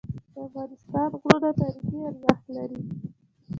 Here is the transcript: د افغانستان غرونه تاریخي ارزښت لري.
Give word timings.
د 0.33 0.35
افغانستان 0.47 1.09
غرونه 1.21 1.49
تاریخي 1.61 1.99
ارزښت 2.09 2.45
لري. 2.55 2.81